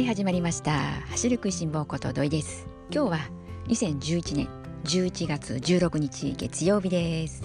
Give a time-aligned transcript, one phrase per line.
[0.00, 0.72] い始まりました。
[1.10, 2.66] 走る食いしん坊こと土井です。
[2.90, 3.18] 今日は
[3.68, 4.48] 2011年
[4.84, 7.44] 11月16日月曜日です、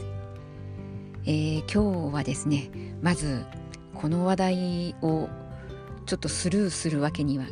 [1.26, 2.72] えー、今日はですね
[3.02, 3.46] まず
[3.94, 5.28] この話題を
[6.06, 7.49] ちょっとスルーするわけにはい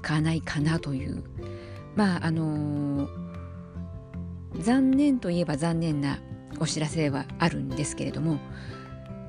[0.00, 1.22] かないかなという。
[1.94, 3.08] まああのー、
[4.60, 6.20] 残念といえば残念な
[6.58, 8.38] お知らせはあるんですけれども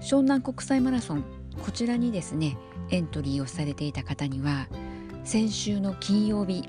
[0.02, 1.26] 湘南国際マラソン
[1.64, 2.58] こちらにですね
[2.90, 4.68] エントリーをされていた方には
[5.24, 6.68] 先週の金曜日、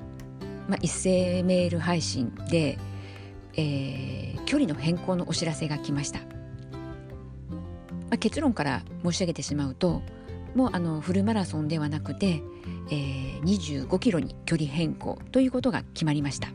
[0.67, 2.77] まあ、一斉メール配信で、
[3.53, 6.25] えー、距離の変更のお知らせが来ました、ま
[8.11, 10.01] あ、結論から申し上げてしまうと
[10.55, 12.41] もうあのフルマラソンではなくて、
[12.89, 16.49] えー、25キロに距離変更ということが決まりました。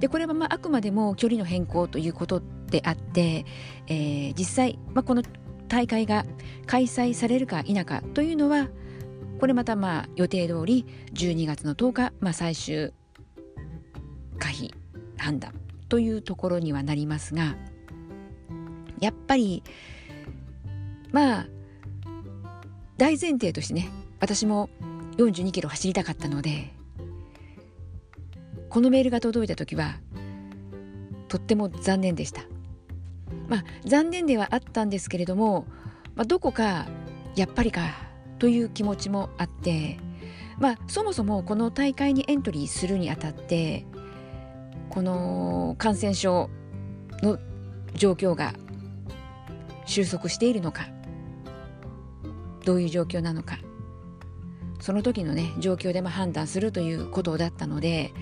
[0.00, 3.44] でこれはまああくまでも距離の変更ということであって、
[3.88, 5.22] えー、実際、まあ、この
[5.68, 6.24] 大会が
[6.66, 8.68] 開催されるか否かというのは
[9.38, 12.92] これまたまあ予定通り12月の10日、まあ、最終
[14.38, 14.74] 可否
[15.16, 15.52] 判断
[15.88, 17.56] というところにはなりますが
[19.00, 19.62] やっぱり
[21.12, 21.46] まあ
[22.96, 23.88] 大前提としてね
[24.20, 24.70] 私も
[25.16, 26.72] 42キロ走りたかったので
[28.68, 29.96] このメールが届いた時は
[31.28, 32.42] とっても残念でした。
[33.48, 35.66] まあ残念ではあったんですけれども、
[36.14, 36.86] まあ、どこか
[37.34, 38.07] やっぱりか
[38.38, 39.98] という気持ちもあって、
[40.58, 43.84] まあ、そもそもこの大会にエントリーするにあたって
[44.90, 46.50] この感染症
[47.22, 47.38] の
[47.94, 48.54] 状況が
[49.86, 50.88] 収束しているのか
[52.64, 53.58] どういう状況なのか
[54.80, 58.12] その時のね状況でも判断するということだったので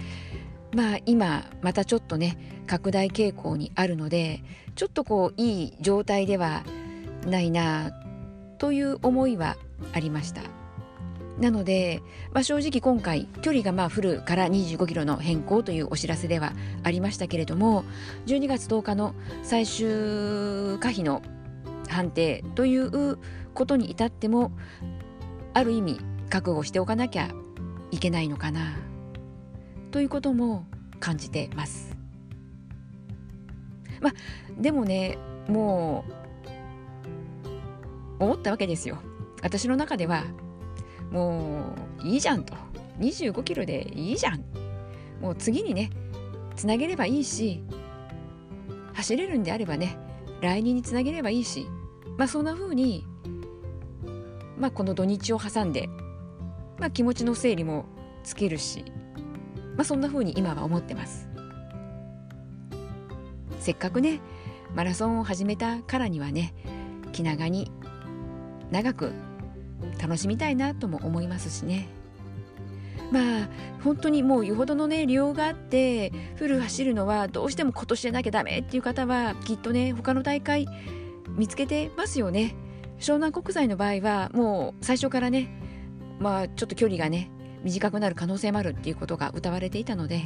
[0.74, 4.42] まあ今またちょっとね拡大傾向にあるので
[4.74, 6.64] ちょっとこういい状態では
[7.26, 7.92] ないな
[8.58, 9.56] という思いは
[9.92, 10.42] ありました
[11.38, 17.84] なので、まあ、正直今回距離がまあフルから25キロの変更というお知らせではありましたけれども
[18.26, 21.22] 12月10日の最終可否の
[21.88, 23.18] 判定という
[23.54, 24.52] ことに至っても
[25.52, 26.00] ある意味
[26.30, 27.28] 覚悟しておかなきゃ
[27.90, 28.76] いけないのかな
[29.90, 30.66] ということも
[31.00, 31.96] 感じてます。
[34.00, 34.12] まあ
[34.60, 35.16] でもね
[35.48, 36.04] も
[38.20, 38.98] う思ったわけですよ。
[39.42, 40.24] 私の中では
[41.10, 42.54] もういいじゃんと。
[42.98, 44.44] 25キロでいいじゃん。
[45.20, 45.90] もう次にね
[46.56, 47.62] つなげればいいし
[48.94, 49.98] 走れるんであればね
[50.40, 51.66] 来年につなげればいいし
[52.16, 53.04] まあそんな風に
[54.58, 55.88] まあこの土日を挟んで
[56.78, 57.86] まあ気持ちの整理も
[58.24, 58.84] つけるし
[59.76, 61.28] まあそんな風に今は思ってます。
[63.60, 64.20] せっかくね
[64.74, 66.54] マラソンを始めたからにはね
[67.12, 67.72] 気長に
[68.76, 69.12] 長く
[69.98, 71.88] 楽しみたいなとも思いますしね。
[73.10, 73.48] まあ
[73.82, 80.66] 本当にもうよほどのね利用があってフル走るのはどうしても今年でなきゃダメっていう方はきっとね他の大会
[81.30, 82.54] 見つけてますよね。
[82.98, 85.48] 湘南国際の場合はもう最初からね
[86.20, 87.30] まあちょっと距離がね
[87.62, 90.24] 短くなる可能性もあるっていうことが謳われていたので。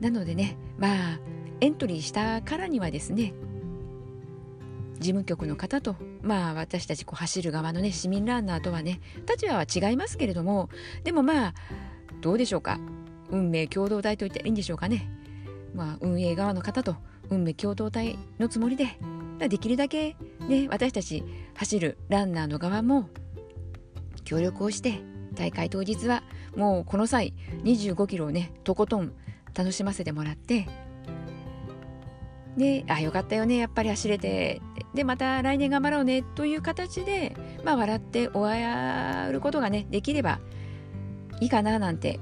[0.00, 1.20] なのでねまあ
[1.60, 3.34] エントリーしたからにはですね
[5.02, 10.70] 事務局の方とまあ私たちこう走る側のね市民ランナーとはね立場は違いますけれども
[11.04, 11.54] でもまあ
[12.20, 12.78] どうでしょうか。
[13.30, 15.08] 運命共同体と言っていいんでしょうかね。
[15.74, 16.96] まあ運営側の方と
[17.30, 18.98] 運命共同体のつもりで
[19.48, 21.24] できるだけね私たち
[21.54, 23.08] 走るランナーの側も
[24.24, 25.00] 協力をして
[25.34, 26.22] 大会当日は
[26.56, 27.32] もうこの際
[27.64, 29.12] 25キロをねとことん
[29.54, 30.68] 楽しませてもらって
[32.56, 34.60] であよかったよねやっぱり走れて
[34.94, 40.40] でまた来年頑張ろうねという形で、まあ、笑って終わることがねできれば
[41.40, 42.20] いいかななんて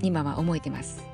[0.00, 1.04] 今は思えてます。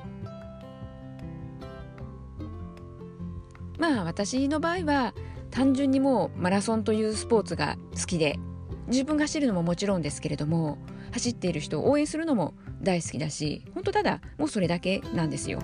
[3.77, 5.13] まあ私の場合は
[5.51, 8.39] 単純にもうマラソンというスポーツが好きで
[8.87, 10.77] 自分が走るのももちろんですけれども
[11.11, 15.61] 走っている人を応援するのも大好きだし本当ただもうそれだけなんですよ。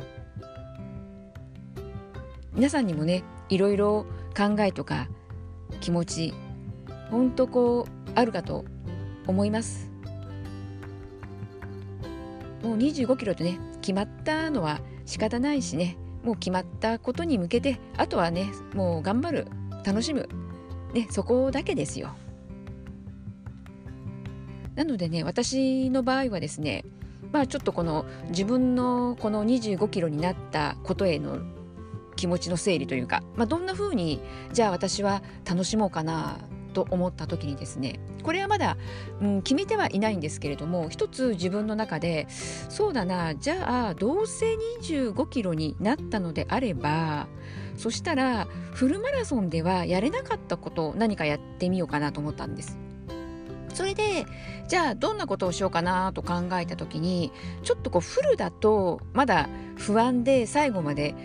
[2.54, 5.08] 皆さんにもねいろいろ考えとか
[5.82, 6.34] 気持ち
[7.10, 8.66] 本当こうあるかと
[9.28, 9.90] 思います。
[12.64, 19.48] もう25キロとね決まったのは仕方ないしねもう決まったことに向けてあとはねもう頑張る
[19.84, 20.30] 楽しむ
[20.94, 22.16] ねそこだけですよ。
[24.76, 26.84] なのでね私の場合はですね
[27.32, 31.40] まあちょっとこの自分のこの25キロになったことへの
[32.24, 34.22] 気持ちの整理というか、まあ、どんな風に
[34.54, 36.38] じゃあ私は楽しもうかな
[36.72, 38.78] と思った時にですねこれはまだ、
[39.20, 47.28] うん、決めてはいないんですけれども一つ自分の中でそうだなじゃあどうせ25キロになったのであれば
[47.76, 52.78] そしたらフルマラソンではやれなかったことを何かやってみようかなと思ったんです。
[53.74, 54.26] それで
[54.68, 57.32] じゃあどんなことをしようかなと考えた時に
[57.64, 61.16] ちょっとこうフルだとまだ不安で最後まで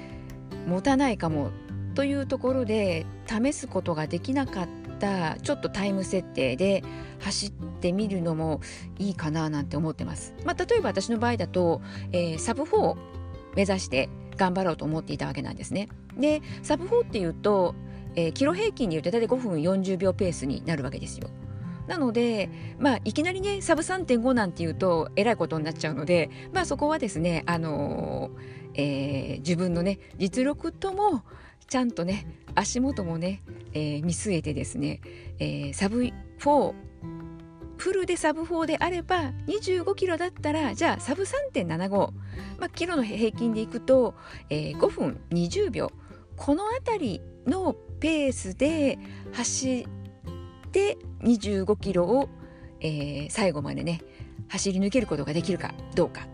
[0.67, 1.51] 持たないかも
[1.95, 4.69] というところで試すことができなかっ
[4.99, 6.85] たちょっとタイム設定で
[7.21, 8.61] 走ってみるのも
[8.99, 10.35] いいかななんて思ってます。
[10.45, 11.81] まあ、例えば私の場合だと、
[12.13, 12.97] えー、サブ4を
[13.57, 15.89] 目指して頑張ろうと思っていたわけなんですね。
[16.17, 17.75] でサブ4っていうと、
[18.15, 21.29] えー、キロ平均でいうと大体5分40秒ペースになるわけですよ。
[21.89, 31.25] なので、まあ、いきなりねサブ3.5なんていうとえらいことになっちゃうので、まあ、そこはですね、あのー、えー、自分のね実力とも
[31.67, 33.43] ちゃんとね足元もね、
[33.73, 35.01] えー、見据えてですね、
[35.39, 36.03] えー、サブ
[36.39, 36.75] 4
[37.79, 41.25] フルでサブ4であれば25キロだったらじゃあサブ
[41.55, 41.89] 3.75、
[42.59, 44.15] まあ、キロの平均でいくと、
[44.51, 45.91] えー、5分20秒
[46.37, 48.99] この辺りのペースで
[49.33, 49.87] 走
[50.67, 52.29] って25キロを、
[52.81, 54.01] えー、最後までね
[54.49, 56.27] 走り抜けることができるかどうか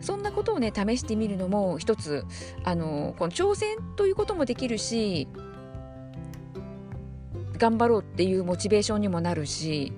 [0.00, 2.24] そんなことをね試してみるのも一つ
[2.64, 5.26] あのこの挑戦ということもできるし
[7.58, 9.92] 頑張ろうっていうモチベーションにもなるし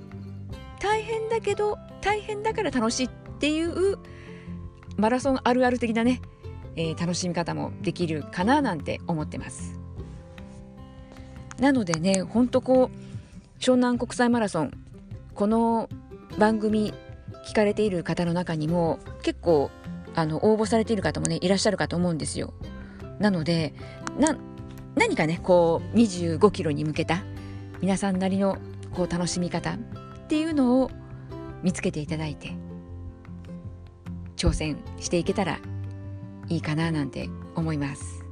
[0.81, 3.99] 大変だけど大変だから楽しいっていう
[4.96, 6.20] マラソンあるある的なね、
[6.76, 9.78] えー、楽しみ方もできるかななんて思ってます。
[11.61, 13.17] なのでねほんとこう
[13.58, 14.70] 湘南国際マラソン
[15.34, 15.88] この
[16.38, 16.94] 番組
[17.44, 19.72] 聞かれている方の中にも結構
[20.14, 22.55] あの応募されている方もねいらっしゃるかと思うんですよ。
[23.19, 23.75] なので
[24.16, 24.38] な
[24.94, 27.25] 何かねこう25キロに向けた
[27.81, 28.58] 皆さんなりの
[28.94, 29.76] こう楽しみ方っ
[30.28, 30.90] ていうのを
[31.64, 32.52] 見つけていただいて
[34.37, 35.58] 挑戦していけたら
[36.49, 38.25] いいかななんて思います。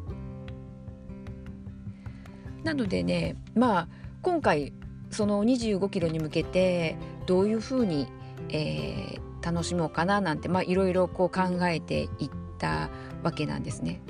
[2.62, 3.88] なのでねまあ
[4.22, 4.72] 今回
[5.16, 8.06] その25キロに向けてどういうふうに、
[8.50, 11.30] えー、楽しもうかななんていろいろ考
[11.62, 12.90] えていった
[13.22, 14.02] わけなんですね。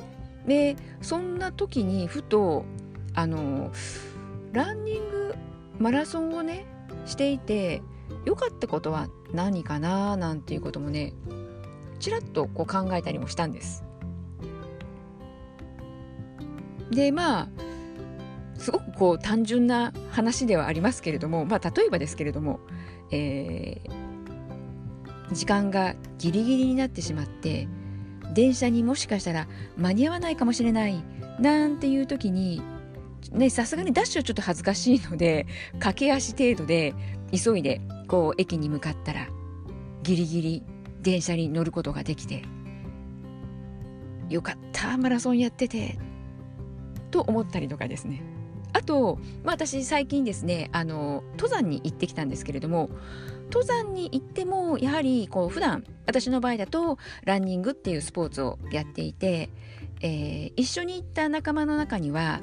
[0.49, 2.64] でそんな時にふと
[3.14, 3.70] あの
[4.53, 5.35] ランニング
[5.79, 6.67] マラソンをね
[7.05, 7.82] していて
[8.25, 11.14] 良かったことは何かななんていうこともね
[12.00, 13.85] ちらっとこう考えたりもしたんです。
[16.91, 17.49] でまあ
[18.58, 22.61] すごくこう単純な話ではありますけれども、まあ、例えばですけれども、
[23.11, 27.69] えー、時間がギリギリになってしまって
[28.32, 31.03] 電車にもしかしたら間に合わないかもしれない
[31.41, 32.62] なんていう時に
[33.50, 35.47] さすがにダッシュはちょっと恥ずかしいので
[35.79, 36.94] 駆け足程度で
[37.32, 39.29] 急いでこう駅に向かったら
[40.02, 40.62] ギリギリ
[41.02, 42.43] 電車に乗ることができて
[44.29, 45.99] よかったマラソンやってて
[47.11, 48.36] と思ったりとかですね。
[48.76, 52.90] あと、まあ、私最近ですねあの登山に行ってきたんですけれども
[53.44, 59.49] 登山に行ってもやはりこう普段私の場合だとランニングっていうスポーツをやっていて、
[60.02, 62.43] えー、一緒に行った仲間の中には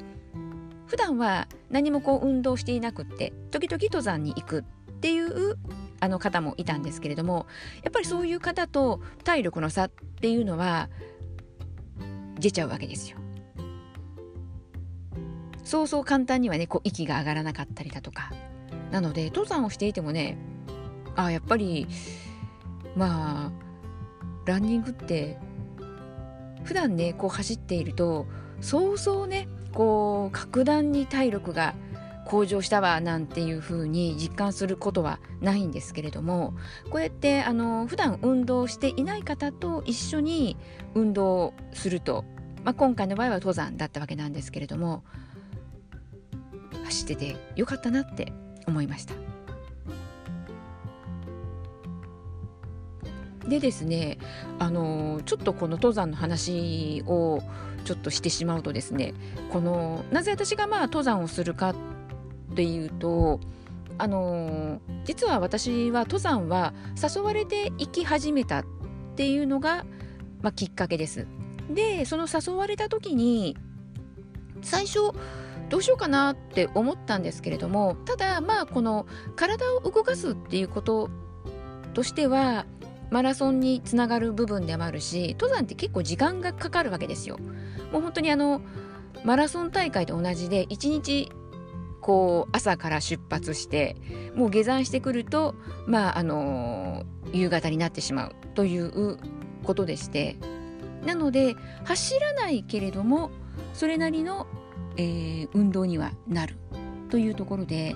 [0.88, 4.64] 普段は何もこう運動していなくって時々登山に行くっ
[5.02, 5.58] ていう
[6.00, 7.46] あの方もいたんですけれども
[7.84, 10.90] やっぱりそういう方と体力の差っていうのは
[12.40, 13.23] 出ちゃうわけですよ。
[15.64, 18.32] そうそう簡単にはねこう息が上がらなかったりだとか。
[18.94, 20.38] なので登山をしていてもね
[21.16, 21.88] あやっぱり
[22.96, 23.52] まあ
[24.46, 25.40] ランニングって
[26.64, 28.28] 普段ねこう走っていると
[28.62, 31.74] そうそうねこう格段に体力が
[32.26, 36.54] 向上したわなんていう風に実感することはないんですけれども
[36.92, 40.56] こうやってあの普段運動していない方と一緒に
[40.94, 42.26] 運動すると、
[42.64, 45.04] まあ、今回の場合は登山だったわけなんですけれども
[46.84, 48.34] 走っててよかったなって
[48.68, 49.14] 思いました。
[53.48, 54.18] でですね
[54.58, 57.42] あのちょっとこの登山の話を
[57.84, 59.14] ちょっとしてしまうとですね
[59.52, 61.76] このなぜ私がまあ登山をするかっ
[62.56, 63.40] ていうと
[63.98, 68.66] あの実は私は登山は誘われて行き始めたっ
[69.16, 69.86] ていうのが、
[70.42, 71.28] まあ、きっかけです。
[71.70, 73.56] でその誘われた時に
[74.62, 75.12] 最初
[75.74, 81.10] どうしようかなって思ったんですけれどもただまあこの体を動かすっていうこと
[81.96, 82.68] としては
[83.10, 87.40] マラソンにつながる部分でもあるし登山って結構時間がかかるわけですよ。
[87.92, 88.62] もう本当にあの
[89.24, 91.32] マラソン大会と同じで1日
[92.02, 93.96] こう朝から出発して
[94.36, 95.56] もう下山してくると
[95.88, 99.18] まああの夕方になってしまうという
[99.64, 100.36] ことでして
[101.04, 103.32] なので走らないけれども
[103.74, 104.48] それなりの、
[104.98, 106.56] えー、運動にはなる
[107.10, 107.96] というところで、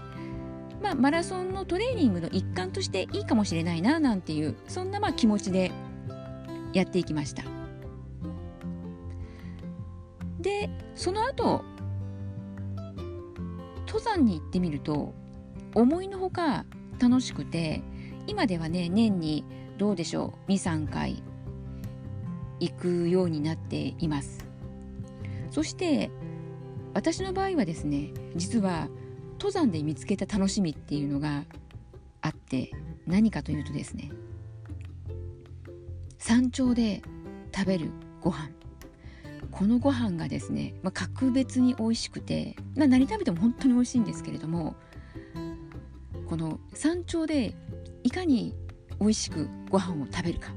[0.81, 5.71] まあ、マラソンのトレーニングの一環としていいかもしれないななんていうそんなまあ気持ちで
[6.73, 7.43] やっていきました。
[10.39, 11.63] でその後
[13.87, 15.13] 登山に行ってみると
[15.73, 16.65] 思いのほか
[16.99, 17.81] 楽しくて
[18.27, 19.43] 今ではね年に
[19.77, 21.23] どうでしょう23回
[22.59, 24.45] 行くようになっています
[25.51, 26.09] そして
[26.97, 28.87] 私の場合はですね実は
[29.33, 31.43] 登山で見つけた楽しみっていうのが
[32.21, 32.71] あって
[33.05, 34.11] 何かというとですね
[36.17, 37.03] 山頂で
[37.55, 38.49] 食べるご飯。
[39.51, 44.75] このご飯がですね、まあ、格別に美味しくて、まあ、何食べても本当に美味しいんですけれども
[46.27, 47.55] この山頂で
[48.03, 48.55] いかに
[48.99, 50.51] 美味しくご飯を食べるか。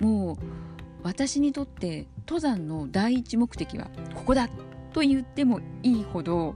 [0.00, 0.36] もう
[1.02, 4.48] 私にとって登山の第一目的はここだ
[4.92, 6.54] と言ってもいいほど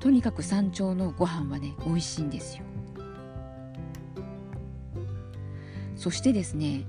[0.00, 2.64] とにかく山頂のご飯はね美味しいんですよ。
[5.96, 6.84] そしてですね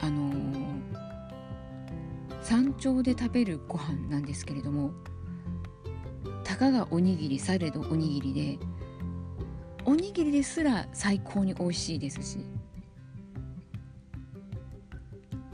[0.00, 0.66] あのー、
[2.42, 4.90] 山頂で食べるご飯なんですけれども
[6.42, 8.66] たかがおにぎりされどおにぎりで
[9.84, 12.38] おにぎりですら最高に美味しいですし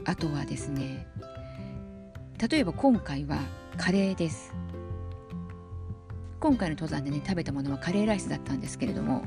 [0.05, 1.05] あとはですね
[2.49, 3.37] 例えば今回は
[3.77, 4.53] カレーです。
[6.41, 9.23] 今回の登山でね食べたものはカレーライスだったんですけれども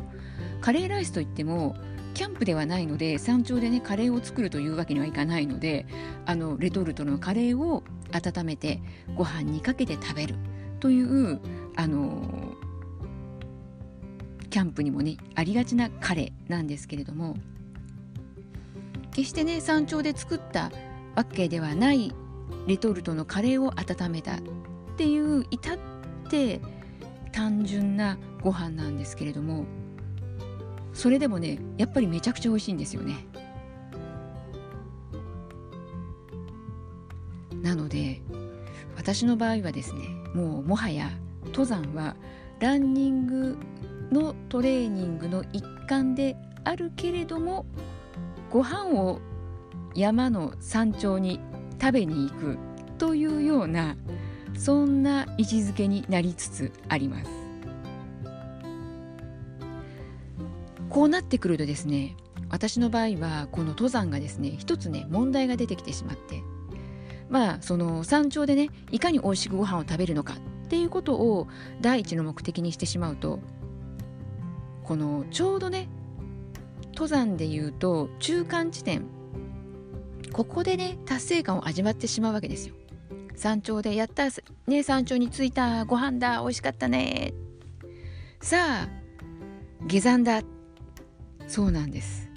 [0.60, 1.74] カレーライスといっても
[2.12, 5.86] キャンプではないので山頂でねカレーを作るというわけにはいかないので
[6.26, 8.82] あのレトルトのカレーを温めて
[9.14, 10.34] ご飯にかけて食べる
[10.80, 11.40] という
[11.74, 12.52] あの
[14.50, 17.34] キャンプにもねありがちなカレーなんですけれども
[19.12, 20.70] 決してね山頂で作った
[21.14, 22.12] わけではない
[22.66, 24.38] レトルトのカレーを温めたっ
[24.96, 25.78] ていう至っ
[26.28, 26.60] て
[27.32, 29.64] 単純なご飯なんですけれども
[30.92, 33.26] それでもねやっぱりめちゃくちゃ美味しいんですよね。
[37.62, 38.22] なので
[38.96, 41.10] 私の場合はですねもうもはや
[41.46, 42.16] 登山は
[42.60, 43.58] ランニング
[44.12, 47.66] のトレーニングの一環であるけれども
[48.50, 49.20] ご飯を
[49.94, 51.40] 山の山頂に
[51.80, 52.58] 食べに行く
[52.98, 53.96] というような
[54.56, 57.30] そんな位置づけになりつつあります。
[60.88, 62.16] こうなってくるとですね
[62.48, 66.42] 私の場合はこの登山がですね一つね問題が出てきてしまって
[67.28, 71.48] まあその山頂でねいかに美味しくご飯を食べるのかっていうことを
[71.82, 73.40] 第一の目的にしてしまうと
[74.84, 75.88] このちょうどね
[76.92, 79.04] 登山でいうと中間地点
[80.36, 82.74] ここでね達成感を味わってしまうわけですよ。
[83.36, 84.28] 山頂でやった
[84.66, 87.32] ね山頂に着いたご飯だ美味しかったね。
[88.42, 88.88] さあ
[89.86, 90.42] 下山だ。
[91.48, 92.28] そうなんです。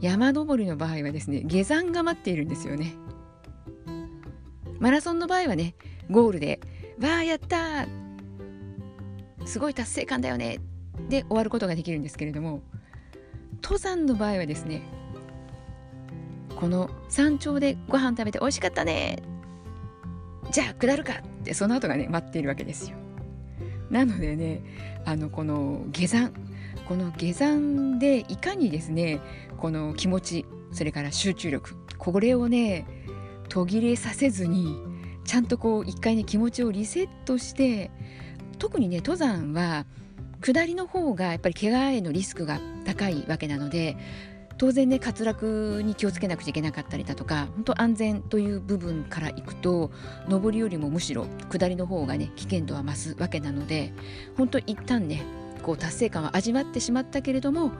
[0.00, 2.94] 山登りの場合はですね下山が待っているんですよね。
[4.80, 5.74] マラソンの場合はね
[6.10, 6.58] ゴールで
[7.02, 7.86] 「わあやった
[9.44, 10.56] すごい達成感だよね」
[11.10, 12.62] で終わることができるんですけれども
[13.62, 15.01] 登山の場合はですね
[16.62, 19.20] この山頂でご飯食べて美味しかったね。
[20.52, 22.96] じゃあ下るかってその後がね待っているわけですよ。
[23.90, 24.62] なのでね
[25.04, 26.32] あのこの下山
[26.86, 29.18] この下山でいかにですね
[29.58, 32.86] この気持ちそれから集中力これをね
[33.48, 34.76] 途切れさせずに
[35.24, 37.90] ちゃんとこう一回ね気持ちをリセットして
[38.60, 39.84] 特にね登山は
[40.40, 43.96] 下りの方がやっぱり怪我へのリスクが高いわけなので
[44.62, 49.90] 当然ね滑落に気をつけなくちゃいけなかったりだとか本当安全という部分からいくと
[50.28, 53.92] 上りよりもむしろ下りの方がね危険度は増すわけなので
[54.36, 55.24] 本当一旦ね
[55.64, 57.72] こう達成感は味わってしまったけれども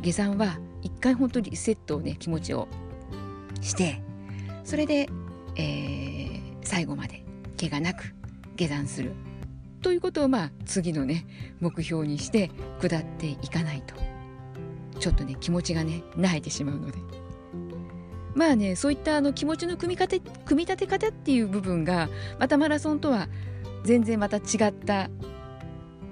[0.00, 2.68] 下山は一回本当にリセットをね気持ちを
[3.60, 4.00] して
[4.64, 5.10] それで、
[5.56, 7.22] えー、最後まで
[7.60, 8.14] 怪我なく
[8.56, 9.12] 下山する
[9.82, 11.26] ということをまあ次のね
[11.60, 12.50] 目標にして
[12.80, 14.13] 下っていかないと。
[14.98, 16.98] ちょっとね気持ちがね萎えてしまうので
[18.34, 22.08] まあねそういったあの気持ちの組み立て組み立て方っていう部分が
[22.38, 23.28] またマラソンとは
[23.84, 25.10] 全然また違った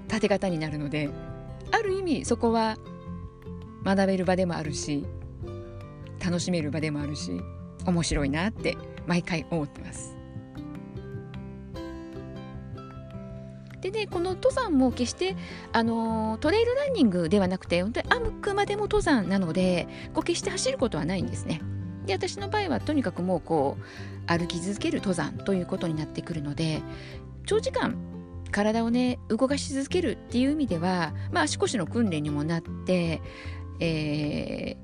[0.07, 1.09] 立て方になるので
[1.71, 2.77] ある意味そこは
[3.83, 5.05] 学べる場でもあるし
[6.23, 7.41] 楽しめる場でもあるし
[7.85, 10.22] 面白いなって毎回思ってます。
[13.83, 15.35] でねこの登山も決して
[15.73, 21.61] あのトレイルランニングではなくて本当にあくまでも登山なのでこう決して走ることはないんですね。
[22.05, 26.81] で私の場合はとにかくもうこう歩き続ける登山ということになってくるので
[27.45, 27.97] 長時間
[28.51, 33.21] 体をね動かし続けるっていう意味では、まあ、足腰の訓練にもなって、
[33.79, 34.77] え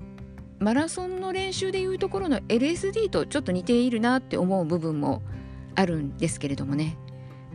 [0.59, 5.21] ー、マラソンの練習でいうところの LSD とちょっと似ているなって思う部分も
[5.75, 6.97] あるんですけれどもね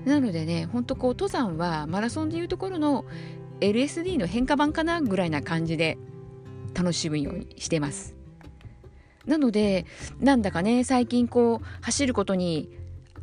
[0.05, 3.05] なのでねほんとこう登山はマラソンでいうところの
[3.61, 5.99] LSD の変化版かなぐらいな感じで
[6.75, 8.15] 楽しむようにしてます。
[9.27, 9.87] なので
[10.21, 12.69] なんだかね最近こう走ることに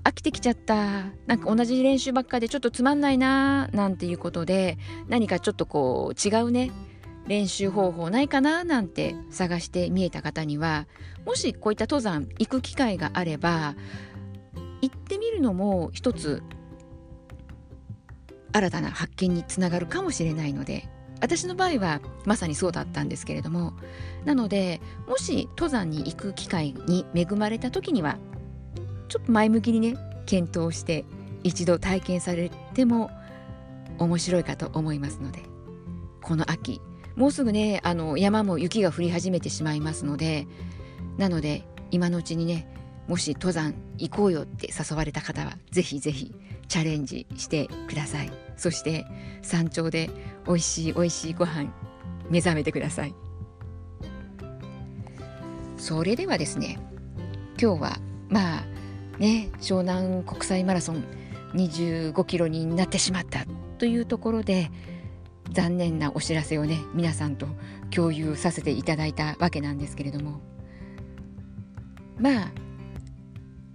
[0.04, 6.72] 飽きてきちゃったなんか同じ練習ばっかでちょっとつまんないななんていうことで何かちょっとこう違うね
[7.28, 10.88] 練習方法ないかななんて探して見えた方には
[11.26, 13.76] もしこういった登山行く機会があれば
[14.82, 16.42] 行ってみるのも一つ
[18.54, 20.88] 新たな発見につながるかもしれないので
[21.22, 23.74] 私の場合はまさにそうだったんですけれども
[24.26, 28.18] なのでもし登山に行く機会に恵まれた時には
[29.08, 31.06] ちょっと前向きにね検討して
[31.44, 33.12] 一度体験されても
[33.98, 35.44] 面白いかと思いますので
[36.22, 36.82] この秋
[37.16, 40.48] もうすぐねあの山も雪が降り始めてしまいますので
[41.18, 42.74] なので今のうちにね
[43.08, 46.34] もし登山行こうよって誘われた方はぜひぜひ
[46.72, 48.32] チャレンジしてください。
[48.56, 49.06] そして
[49.42, 50.10] 山頂で
[50.48, 51.70] 美味しい美味しいご飯
[52.30, 53.16] 目覚めてください。
[55.76, 56.80] それではですね
[57.62, 58.00] 今日は
[58.30, 58.64] まあ
[59.18, 61.04] ね湘南国際マラソン
[61.56, 63.46] 25キロになってしまった
[63.78, 64.72] というところで
[65.52, 67.48] 残念なお知らせをね皆さんと
[67.94, 70.40] 共有させていただいたわけなんですけれども。
[72.18, 72.52] まあ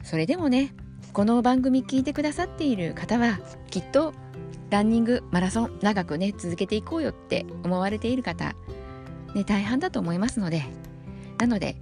[0.02, 0.72] それでもね
[1.16, 4.12] この番組聞いてくださっている方はきっと
[4.68, 8.54] ランニングマラソン長くね続けていこうよって思われている方、
[9.34, 10.64] ね、大半だと思いますので
[11.38, 11.76] なので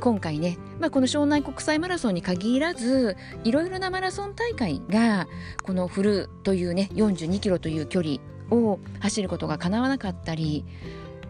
[0.00, 5.28] 今回ね、まあ、この湘南国際マラソンに限らずいろいろなマラソン大会が
[5.62, 8.16] このフルというね42キロという距離
[8.50, 10.64] を走ることがかなわなかったり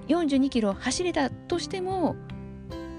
[0.07, 2.15] 42キロ走れたとしても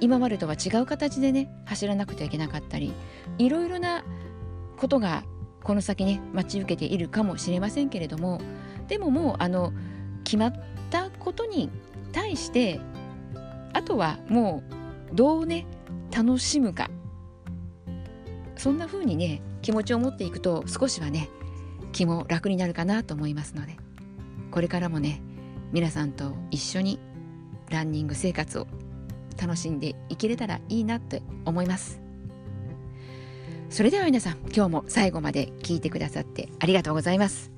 [0.04, 2.94] 今までとは違う形でね走らなくてはいけなかったり
[3.38, 4.04] いろいろな
[4.76, 5.24] ことが
[5.64, 8.42] この先ね待ち受けているかもしれませんけれども
[8.90, 9.72] でももうあの
[10.26, 10.54] 決まっ
[10.90, 11.70] たことに
[12.12, 12.82] 対して
[13.72, 14.62] あとはも
[15.12, 15.66] うどうね
[16.12, 16.90] 楽しむか。
[18.58, 21.30] そんな風にね気持ちを持っていくと少しはね
[21.94, 23.78] 気も楽になるかなと思いますので
[24.52, 25.22] これからもね
[25.72, 27.00] 皆さんと一緒に
[27.70, 28.68] ランニング生活を
[29.40, 32.02] 楽しんでいけれたらいいなって思います。
[33.70, 37.52] それでは皆さん今日も最後まで聞いてくださってありがとうございます。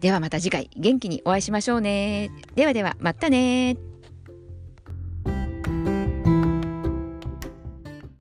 [0.00, 2.30] ではまた次回元気にお会いしましょうね。
[2.54, 3.76] ではではまたね